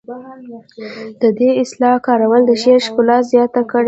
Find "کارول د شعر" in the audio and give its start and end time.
2.07-2.79